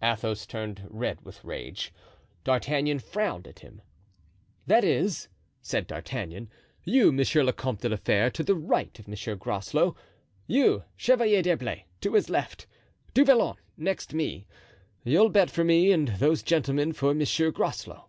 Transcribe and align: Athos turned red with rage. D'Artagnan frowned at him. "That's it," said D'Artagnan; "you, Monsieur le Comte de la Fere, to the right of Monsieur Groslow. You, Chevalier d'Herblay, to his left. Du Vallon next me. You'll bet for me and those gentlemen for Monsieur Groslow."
Athos 0.00 0.46
turned 0.46 0.86
red 0.88 1.20
with 1.22 1.42
rage. 1.44 1.92
D'Artagnan 2.44 3.00
frowned 3.00 3.48
at 3.48 3.58
him. 3.58 3.82
"That's 4.68 4.86
it," 4.86 5.28
said 5.62 5.88
D'Artagnan; 5.88 6.48
"you, 6.84 7.10
Monsieur 7.10 7.42
le 7.42 7.52
Comte 7.52 7.80
de 7.80 7.88
la 7.88 7.96
Fere, 7.96 8.30
to 8.30 8.44
the 8.44 8.54
right 8.54 8.96
of 9.00 9.08
Monsieur 9.08 9.34
Groslow. 9.34 9.96
You, 10.46 10.84
Chevalier 10.96 11.42
d'Herblay, 11.42 11.86
to 12.02 12.14
his 12.14 12.30
left. 12.30 12.68
Du 13.14 13.24
Vallon 13.24 13.56
next 13.76 14.14
me. 14.14 14.46
You'll 15.02 15.28
bet 15.28 15.50
for 15.50 15.64
me 15.64 15.90
and 15.90 16.06
those 16.06 16.44
gentlemen 16.44 16.92
for 16.92 17.12
Monsieur 17.12 17.50
Groslow." 17.50 18.06